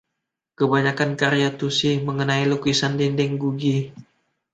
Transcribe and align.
Kebanyakan 0.57 1.11
karya 1.19 1.49
Tucci 1.59 1.91
mengenai 2.07 2.43
lukisan 2.51 2.93
dinding 2.99 3.33
Guge. 3.41 3.77